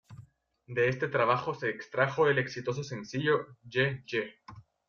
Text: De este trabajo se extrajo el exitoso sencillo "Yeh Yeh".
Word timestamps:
De 0.67 0.89
este 0.89 1.09
trabajo 1.09 1.53
se 1.53 1.69
extrajo 1.69 2.25
el 2.27 2.39
exitoso 2.39 2.83
sencillo 2.83 3.55
"Yeh 3.69 4.01
Yeh". 4.07 4.33